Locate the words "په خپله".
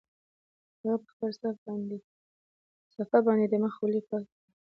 1.03-1.33